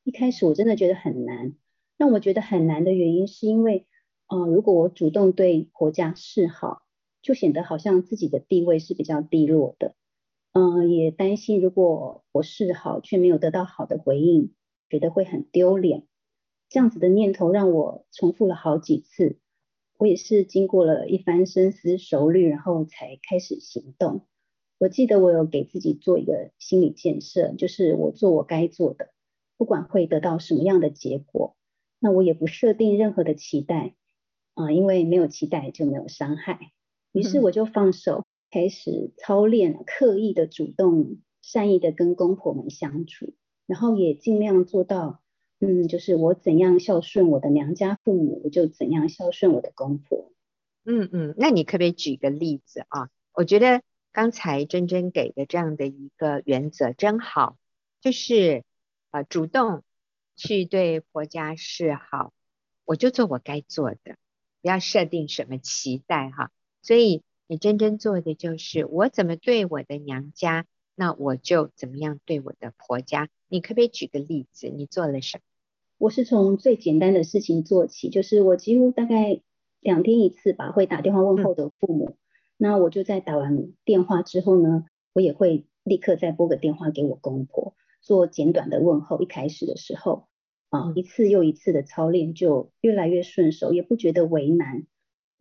[0.03, 1.53] 一开始我真的觉得很难，
[1.95, 3.85] 让我觉得很难的原因是因为，
[4.29, 6.81] 呃，如果我主动对婆家示好，
[7.21, 9.95] 就显得好像自己的地位是比较低落的。
[10.53, 14.53] 嗯，也担心如果我示好却没有得到好的回应，
[14.89, 16.03] 觉得会很丢脸。
[16.69, 19.37] 这样子的念头让我重复了好几次。
[19.97, 24.25] 我也是经过了一番深思熟虑，然后才开始行动。
[24.79, 29.11] 我记得我有给自己做一个心理建设，就是我做我该做的，
[29.57, 31.55] 不管会得到什么样的结果，
[31.99, 33.93] 那我也不设定任何的期待
[34.55, 36.71] 啊，因为没有期待就没有伤害。
[37.11, 38.25] 于是我就放手。
[38.53, 43.33] 开始操练，刻意的主动、善意的跟公婆们相处，
[43.65, 45.21] 然后也尽量做到，
[45.61, 50.33] 嗯，就是我怎样孝顺我的娘家父母，我就怎样孝顺我的公婆。
[50.83, 53.09] 嗯嗯，那你可不可以举个例子啊？
[53.31, 57.55] 我觉得刚才珍珍给的这样的一个原则真好，
[58.01, 58.65] 就是
[59.11, 59.83] 啊，主动
[60.35, 62.33] 去对婆家示好，
[62.83, 64.17] 我就做我该做的，
[64.61, 67.21] 不要设定什么期待哈，所以。
[67.47, 70.65] 你真正做的就是，我怎么对我的娘家，
[70.95, 73.27] 那我就怎么样对我的婆家。
[73.49, 74.69] 你可不可以举个例子？
[74.69, 75.41] 你做了什么？
[75.97, 79.41] 我是从最简单的事情做起，就是我几乎大概
[79.81, 82.11] 两天一次吧，会打电话问候的父母。
[82.11, 82.17] 嗯、
[82.55, 89.19] 那我就在打完电话之后呢，我也会立刻再拨个电话给我公婆，做简短的问候。
[89.19, 90.29] 一开始的时候
[90.69, 94.85] 啊，一次又一次的操练，就越来越顺手，也不觉得为难。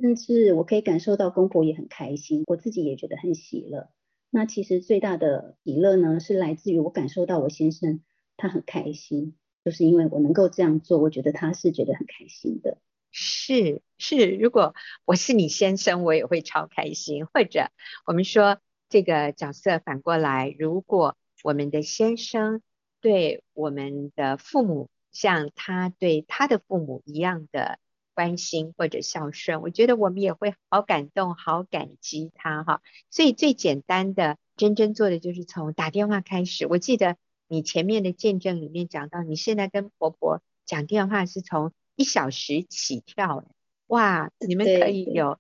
[0.03, 3.91] 但是我可以感受到公婆也很开心，我自己也觉得很喜乐。
[4.31, 8.01] 那其实最大的喜乐呢，是来自于我感受到我先生
[8.37, 12.79] 他很开心，就是因为我能够这样做，我觉得他是觉得很开心的。
[13.11, 17.27] 是是，如果我是你先生，我也会超开心。
[17.27, 17.71] 或者
[18.07, 18.59] 我们说
[18.89, 22.63] 这个角色反过来，如果我们的先生
[23.03, 27.79] 对我们的父母像他对他的父母一样的。
[28.21, 32.83] 关心或者孝顺，我觉得我们也会好感动、好感激他哈。
[33.09, 36.67] 所以最简单的，真真做的就是从打电话开始。
[36.67, 37.17] 我记得
[37.49, 43.43] 你前面的见证里面讲到，你现在跟婆婆讲电话是从一小时起跳，
[43.87, 45.39] 哇，你们可以有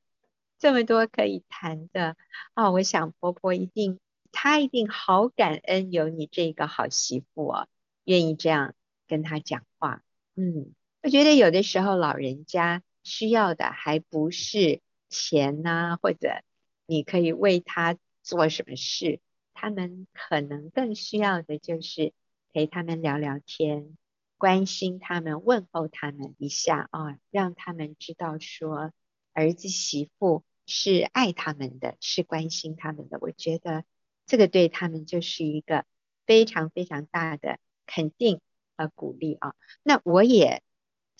[0.58, 2.16] 这么多可以谈的
[2.54, 2.70] 啊！
[2.70, 3.98] 我想婆婆一定
[4.32, 7.68] 她一定好感恩有你这个好媳妇哦，
[8.04, 8.72] 愿意这样
[9.06, 10.02] 跟她讲话。
[10.34, 16.42] 嗯，我觉得有的时候老人家需要的还不是钱呐、或者
[16.84, 19.20] 你可以为他做什么事，
[19.54, 22.12] 他们可能更需要的就是
[22.52, 23.96] 陪他们聊聊天，
[24.36, 28.92] 关心他们，问候他们一下啊，让他们知道说
[29.32, 33.16] 儿子媳妇是爱他们的，是关心他们的。
[33.22, 33.84] 我觉得
[34.26, 35.86] 这个对他们就是一个
[36.26, 38.42] 非常非常大的肯定
[38.76, 39.54] 和鼓励啊。
[39.82, 40.62] 那我也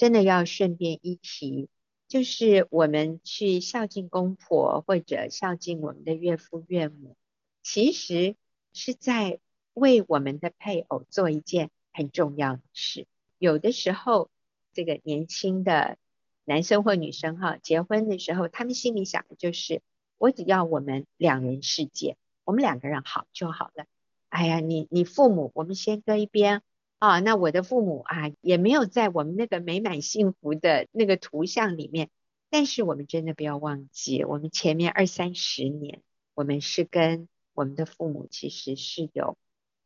[0.00, 1.68] 真的要顺便一提，
[2.08, 7.18] 就是我们去孝敬公婆或者孝敬我们的岳父岳母，
[7.62, 8.34] 其实
[8.72, 9.40] 是在
[9.74, 13.06] 为我们的配偶做一件很重要的事。
[13.36, 14.30] 有的时候，
[14.72, 15.98] 这个年轻的
[16.46, 19.82] 男生或女生哈，结婚的时候，他们心里想的就是，
[20.16, 23.84] 我只要我们两人世界，我们两个人好就好了。
[24.30, 26.62] 哎呀，你你父母，我们先搁一边
[27.00, 27.18] 啊。
[27.18, 32.08] 那我的父母啊，也没有在我们那个美满幸福的那个图像里面。
[32.48, 36.02] 但是我们真的不要忘记，我们前面二三十年，
[36.34, 39.36] 我们是跟我们的父母其实是有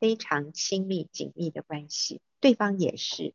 [0.00, 3.32] 非常亲密紧密的关系，对方也是。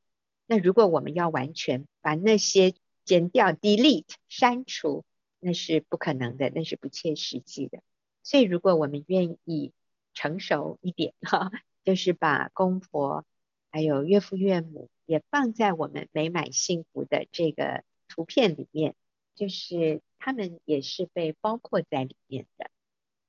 [0.47, 2.73] 那如果我们要完全把那些
[3.05, 5.03] 剪掉、delete、删除，
[5.39, 7.81] 那是不可能的，那是不切实际的。
[8.23, 9.71] 所以，如果我们愿意
[10.15, 11.51] 成熟一点，哈，
[11.85, 13.25] 就是把公婆
[13.71, 18.95] 还有岳父岳母也放在我们美满幸福的这个图片里面，
[19.35, 22.69] 就是他们也是被包括在里面的。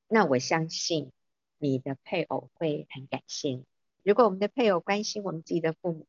[0.09, 1.13] 那我相信
[1.59, 3.65] 你的配偶会很感谢你。
[4.03, 6.07] 如果我们的配偶关心我们自己的父母，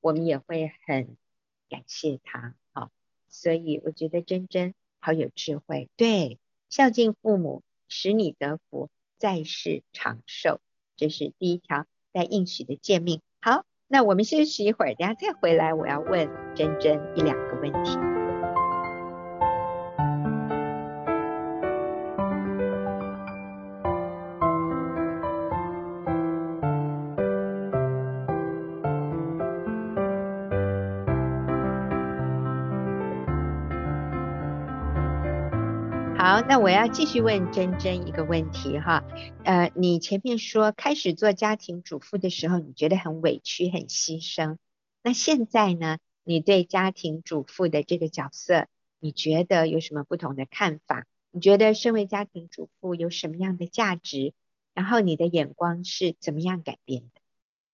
[0.00, 1.16] 我们也会很
[1.68, 2.90] 感谢他，好，
[3.28, 5.90] 所以我觉得真真好有智慧。
[5.96, 10.60] 对，孝敬父母，使你得福，在世长寿，
[10.96, 13.20] 这是第一条带应许的诫命。
[13.40, 18.13] 好，那我们休息一会儿，等下再回来，我要问珍珍一两个问题。
[36.46, 39.02] 那我要继续问珍珍一个问题哈，
[39.44, 44.58] 呃，你前面说开始做家庭主妇的时候，你觉得很委屈、很牺牲，
[45.02, 45.98] 那现在呢？
[46.26, 48.66] 你对家庭主妇的这个角色，
[48.98, 51.06] 你觉得有什么不同的看法？
[51.32, 54.32] 你觉得身为家庭主妇有什么样的价值？
[54.74, 57.20] 然后你的眼光是怎么样改变的？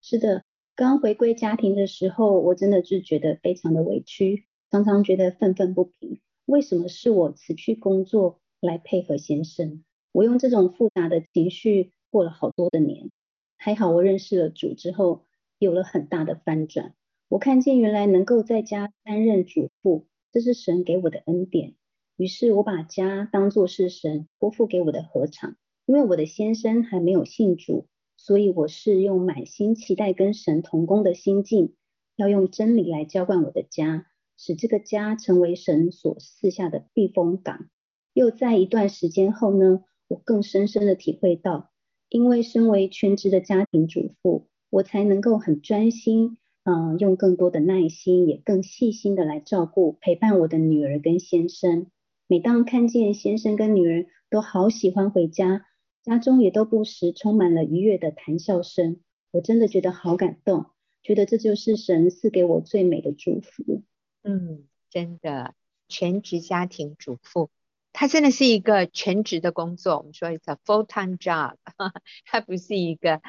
[0.00, 6.20] 是的，刚回归家庭的时候，我真的是觉得非常的委屈，常常觉得愤愤不平。
[6.46, 9.84] 为什么是我辞去工作来配合先生？
[10.12, 13.10] 我用这种复杂的情绪过了好多的年，
[13.56, 15.24] 还好我认识了主之后，
[15.58, 16.94] 有了很大的翻转。
[17.28, 21.74] 我看见原来能够在家担任主妇，这是神给我的恩典。
[22.16, 25.56] 于是我把家当作是神托付给我的禾场。
[25.86, 31.74] 因为我的先生还没有信主，所以我是用满心期待跟神同工的心境，
[32.14, 34.06] 要用真理来浇灌我的家。
[34.36, 37.68] 使这个家成为神所赐下的避风港。
[38.12, 41.70] 又在一段时间后呢，我更深深的体会到，
[42.08, 51.86] 因为身为全职的家庭主妇，我才能够很专心，嗯，用更多的耐心，也更细心的来照顾陪伴我的女儿跟先生。
[52.26, 55.66] 每当看见先生跟女儿都好喜欢回家，
[56.04, 59.00] 家中也都不时充满了愉悦的谈笑声，
[59.32, 60.66] 我真的觉得好感动，
[61.02, 63.82] 觉得这就是神赐给我最美的祝福。
[64.22, 65.54] 嗯，真的，
[65.88, 67.50] 全职家庭主妇，
[67.92, 69.98] 她真的是一个全职的工作。
[69.98, 71.56] 我们说 it's a full-time job，
[72.24, 73.20] 它不是一个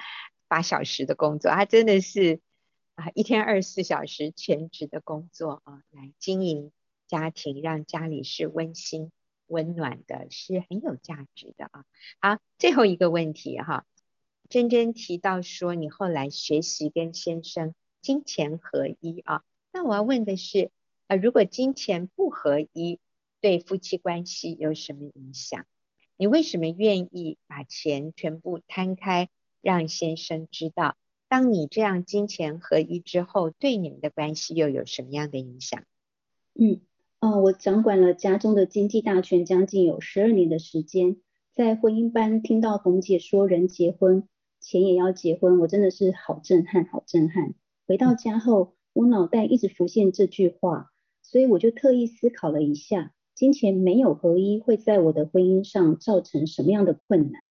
[0.48, 2.40] 八小时的工作，它真的是
[2.96, 6.72] 啊一天二十四小时全职的工作啊，来经营
[7.08, 9.12] 家庭，让家里是温馨
[9.48, 11.86] 温暖的，是很有价值的啊。
[12.20, 13.86] 好，最后一个问题哈，
[14.50, 20.72] 真真提到说你后来学习跟先生金钱合一啊，那我要问的是。
[21.08, 22.98] 啊，如果金钱不合一，
[23.42, 25.66] 对夫妻关系有什么影响？
[26.16, 29.30] 你为什么愿意把钱全部摊开，
[29.62, 30.96] 让先生知道？
[31.28, 35.84] 当你这样金钱合一之后，对你们的关系又有什么样的影响？
[36.54, 36.82] 嗯，
[37.20, 41.18] 哦，我掌管了家中的经济大权将近有十二年的时间，
[41.52, 44.28] 在婚姻班听到冯姐说人结婚，
[44.60, 47.56] 钱也要结婚，我真的是好震撼，好震撼。
[47.88, 50.90] 回到家后，我脑袋一直浮现这句话。
[51.24, 57.42] 所以我就特意思考了一下，金钱没有合一会在我的婚姻上造成什么样的困难。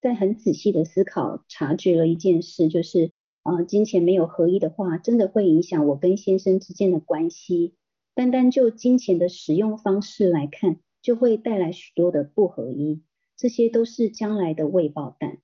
[0.00, 3.12] 在很仔细的思考，察觉了一件事，就是
[3.42, 7.74] 啊、呃，金钱没有合一的话，真的会影响我跟先生之间的关系。
[8.14, 13.02] 单单就金钱的使用方式来看，就会带来许多的不合一，
[13.36, 15.36] 这些都是将来的未爆弹。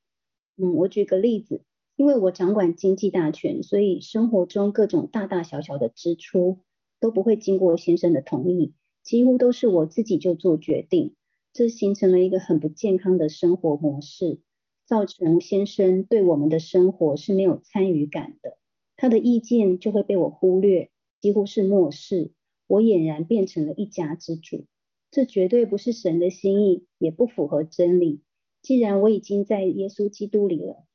[0.56, 1.64] 嗯，我举个例子，
[1.96, 6.60] 因为我掌管经济大权，所以生活中各种大大小小的支出
[6.98, 8.72] 都不会经过先生的同意，
[9.02, 11.14] 几乎都是我自己就做决定。
[11.52, 14.40] 这形成了一个很不健康的生活模式，
[14.86, 18.56] 造成先生对我们的生活是没有参与感的，
[18.96, 20.90] 他的意见就会被我忽略，
[21.20, 22.32] 几乎是漠视，
[22.66, 24.64] 我俨然变成了一家之主，
[25.10, 28.22] 这绝对不是神的心意，也不符合真理。
[28.62, 30.86] 既然我已经在耶稣基督里了，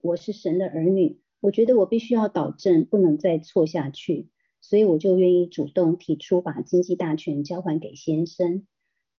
[0.00, 4.28] 我是神的儿女，我觉得我必须要导正，不能再错下去，
[4.68, 8.66] 所以我就愿意主动提出把经济大权交还给先生。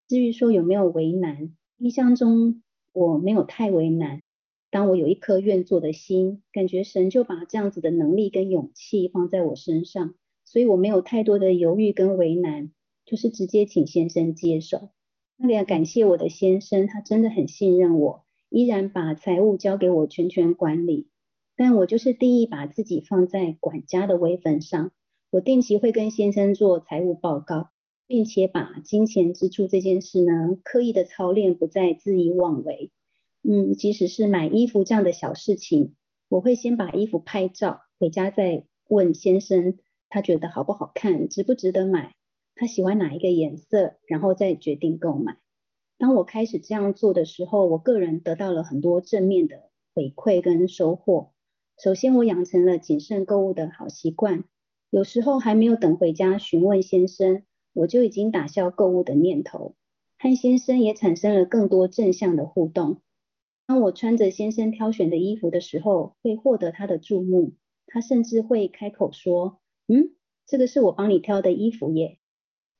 [0.10, 4.22] 至于说有没有为难，印象中我没有太为难。
[4.70, 12.70] 当我有一颗愿做的心，感觉神就把这样子的能力跟勇气放在我身上，所以我没有太多的犹豫跟为难，
[13.06, 14.90] 就是直接请先生接手。
[15.38, 21.08] 那要感谢我的先生，他真的很信任我，依然把财务交给我全权管理。
[21.56, 24.92] 但我就是定义把自己放在管家的位份上，
[25.30, 27.70] 我定期会跟先生做财务报告。
[28.10, 32.90] 并且把金钱支出这件事呢，刻意的操练，不再恣意妄为。
[33.44, 35.94] 嗯，即使是买衣服这样的小事情，
[36.30, 42.16] 我会先把衣服拍照，回家再问先生，他觉得好不好看，值不值得买，
[42.56, 45.38] 他喜欢哪一个颜色，然后再决定购买。
[45.98, 51.34] 当我开始这样做的时候，我个人得到了很多正面的回馈跟收获。
[51.78, 54.46] 首先，我养成了谨慎购物的好习惯，
[54.90, 57.44] 有时候还没有等回家询问先生。
[57.74, 59.76] 我就已经打消购物的念头，
[60.18, 63.02] 和先生也产生了更多正向的互动。
[63.68, 67.54] 当我穿着先生挑选的衣服的时候，会获得他的注目，
[67.86, 70.16] 他甚至会开口说：“嗯，
[70.48, 72.18] 这个是我帮你挑的衣服耶。”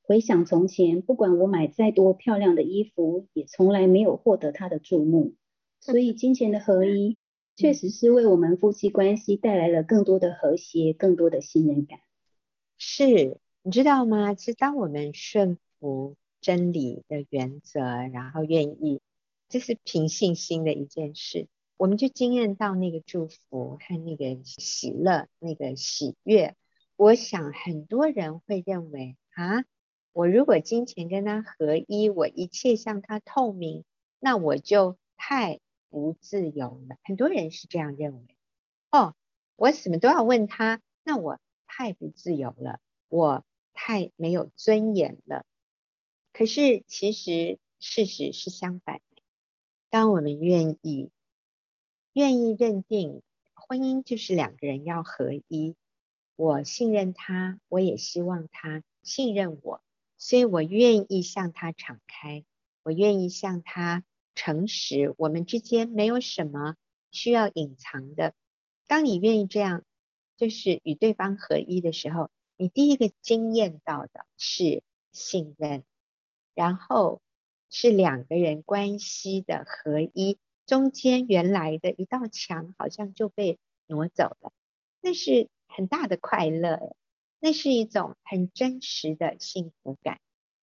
[0.02, 5.34] 回想从前，不管我买再多漂亮的衣服，也从来没有获得他的注目。
[5.78, 7.18] 所以，金钱的合一
[7.58, 11.98] 确实是为我们夫妻关系带来了更多的和谐，更多的信任感。
[12.76, 13.38] 是。
[13.62, 14.32] 你知道吗？
[14.32, 19.00] 其实当我们顺服真理的原则，然后愿意，
[19.48, 26.54] 这是凭信心的一件事，我们就经验到那个祝福和那个喜乐、那个喜悦。
[26.96, 29.64] 我想很多人会认为啊，
[30.12, 33.84] 我如果金钱跟他合一，我一切向他透明，
[34.20, 35.60] 那我就太
[35.90, 36.96] 不自由了。
[37.04, 38.36] 很多人是这样认为。
[38.90, 39.14] 哦，
[39.56, 42.80] 我什么都要问他，那我太不自由了。
[43.08, 43.44] 我。
[43.80, 45.46] 太没有尊严了。
[46.32, 49.22] 可是其实事实是相反的。
[49.88, 51.12] 当我们愿意
[52.12, 53.22] 愿意认定
[53.54, 55.76] 婚姻就是两个人要合一，
[56.34, 59.80] 我信任他，我也希望他信任我，
[60.16, 62.44] 所以我愿意向他敞开，
[62.82, 64.02] 我愿意向他
[64.38, 66.76] 诚实，我们之间没有什么
[67.10, 68.34] 需要隐藏的。
[68.86, 69.82] 当你愿意这样，
[70.36, 72.30] 就是与对方合一的时候。
[72.60, 74.82] 你第一个经验到的是
[75.12, 75.84] 信任，
[76.56, 77.22] 然后
[77.70, 84.52] 是两个人关系的合一，中间原来的一道墙好像就被挪走了，
[85.00, 86.96] 那是很大的快乐，
[87.38, 90.18] 那是一种很真实的幸福感。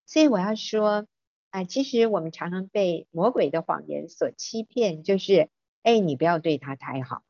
[0.04, 1.06] 所以我要说
[1.54, 5.48] 啊，其实我们常常被魔鬼的谎言所欺骗，就是
[5.84, 7.22] 哎，你不要对他太好，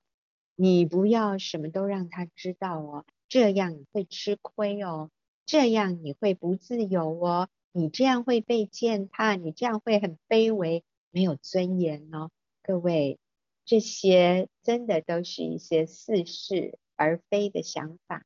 [0.56, 3.04] 你不要什么都让他知道哦。
[3.28, 5.10] 这样你会吃亏哦，
[5.44, 12.30] 这样你会不自由哦，你这样会被践踏，你这样会很卑微，没有尊严哦。
[12.62, 13.18] 各位，
[13.66, 18.24] 这些真的都是一些似是而非的想法。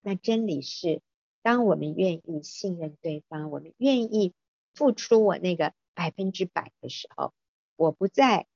[0.00, 1.00] 那真理是，
[1.42, 4.32] 当我们愿意信任对方，我们愿意
[4.74, 7.32] 付出我那个百分之百的时候，
[7.76, 8.46] 我不再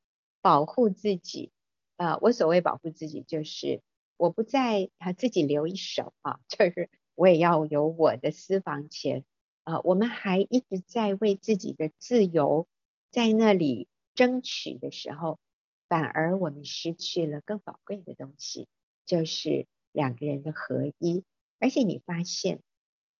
[0.40, 1.50] 保护自己。
[1.96, 3.82] 呃，我所谓保护自己，就是。
[4.16, 9.24] 我不再啊自己留一手啊， 就是我也要有我的私房钱
[9.64, 9.80] 啊。
[9.80, 12.68] 我们还一直在为自己的自由
[13.10, 15.40] 在那里争取的时候，
[15.88, 18.68] 反而我们失去了更宝贵的东西，
[19.04, 21.24] 就是两个人的合一。
[21.58, 22.60] 而且你发现，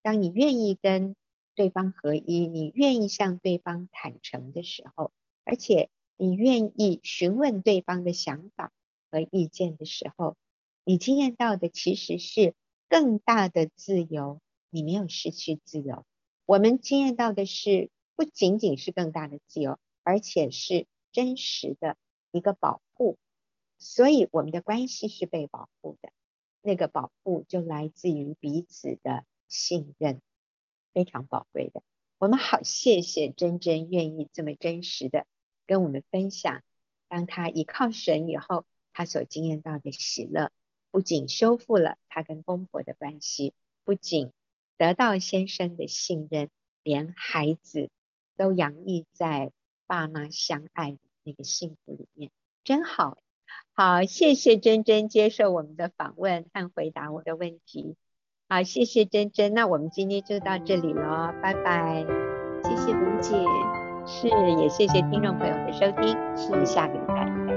[0.01, 1.17] 当你愿意跟
[1.55, 5.13] 对方合一，你愿意向对方坦诚的时候，
[5.45, 8.73] 而且你愿意询问对方的想法
[9.11, 10.37] 和意见的时候。
[10.87, 12.55] 你经验到的其实是
[12.91, 16.05] 更大的自由，你没有失去自由。
[16.45, 21.97] 我们经验到的是不仅仅是更大的自由，而且是真实的
[22.33, 23.17] 一个保护，
[23.79, 26.11] 所以我们的关系是被保护的。
[26.61, 30.21] 那个保护就来自于彼此的信任，
[30.95, 31.83] 非常宝贵的。
[32.19, 35.27] 我们好谢谢真真愿意这么真实的
[35.67, 36.63] 跟我们分享，
[37.09, 40.51] 当他依靠神以后，他所经验到的喜乐，
[40.91, 43.53] 不仅修复了他跟公婆的关系，
[43.85, 44.31] 不仅
[44.79, 46.49] 得到先生的信任，
[46.83, 47.91] 连孩子
[48.37, 49.53] 都洋溢在
[49.87, 52.31] 爸妈相爱的那个幸福里面，
[52.63, 53.19] 真好。
[53.73, 57.97] 好，谢谢真真接受我们的访问和回答我的问题。
[58.49, 62.05] 好，谢谢珍珍，那我们今天就到这里了，拜拜。
[62.63, 63.35] 谢谢卢姐，
[64.07, 64.29] 是，
[64.61, 67.54] 也谢谢听众朋友的收听，是下个礼拜。